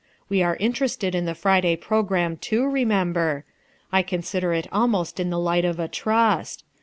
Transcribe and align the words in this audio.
We 0.29 0.41
are 0.41 0.55
interested 0.55 1.13
in 1.13 1.25
the 1.25 1.35
Friday 1.35 1.75
programme, 1.75 2.35
too, 2.35 2.65
remember. 2.67 3.45
I 3.91 4.01
consider 4.01 4.51
it 4.51 4.65
almost 4.71 5.19
in 5.19 5.29
the 5.29 5.37
light 5.37 5.63
of 5.63 5.79
a 5.79 5.87
trust. 5.87 6.63